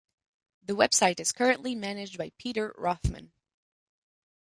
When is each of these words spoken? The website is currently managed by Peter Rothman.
The 0.63 0.73
website 0.73 1.19
is 1.19 1.31
currently 1.31 1.75
managed 1.75 2.17
by 2.17 2.31
Peter 2.39 2.73
Rothman. 2.75 3.33